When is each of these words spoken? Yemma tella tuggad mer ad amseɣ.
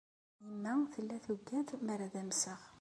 Yemma 0.43 0.73
tella 0.93 1.17
tuggad 1.25 1.69
mer 1.85 1.99
ad 2.07 2.15
amseɣ. 2.21 2.61